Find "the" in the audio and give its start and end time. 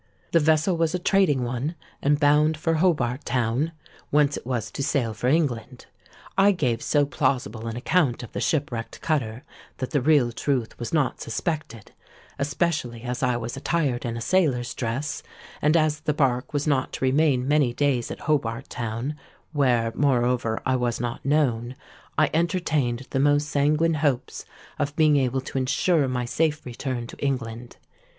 0.31-0.39, 8.31-8.41, 9.91-10.01, 15.99-16.15, 23.11-23.19